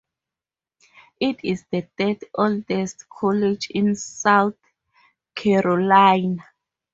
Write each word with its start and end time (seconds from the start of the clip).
It 1.19 1.41
is 1.43 1.63
the 1.71 1.81
third-oldest 1.95 3.07
college 3.07 3.69
in 3.69 3.95
South 3.95 4.55
Carolina. 5.35 6.43